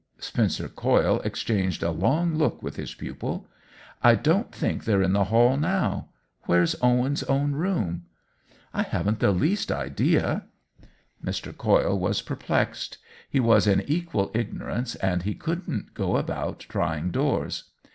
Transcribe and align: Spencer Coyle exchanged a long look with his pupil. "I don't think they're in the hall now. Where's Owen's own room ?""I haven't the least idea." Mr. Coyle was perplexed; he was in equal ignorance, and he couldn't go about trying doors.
Spencer 0.17 0.67
Coyle 0.67 1.19
exchanged 1.19 1.83
a 1.83 1.91
long 1.91 2.33
look 2.35 2.63
with 2.63 2.75
his 2.75 2.95
pupil. 2.95 3.45
"I 4.01 4.15
don't 4.15 4.51
think 4.51 4.83
they're 4.83 5.03
in 5.03 5.13
the 5.13 5.25
hall 5.25 5.57
now. 5.57 6.07
Where's 6.47 6.75
Owen's 6.81 7.21
own 7.25 7.51
room 7.51 8.05
?""I 8.73 8.81
haven't 8.81 9.19
the 9.19 9.29
least 9.29 9.71
idea." 9.71 10.45
Mr. 11.23 11.55
Coyle 11.55 11.99
was 11.99 12.23
perplexed; 12.23 12.97
he 13.29 13.39
was 13.39 13.67
in 13.67 13.81
equal 13.81 14.31
ignorance, 14.33 14.95
and 14.95 15.21
he 15.21 15.35
couldn't 15.35 15.93
go 15.93 16.17
about 16.17 16.61
trying 16.67 17.11
doors. 17.11 17.65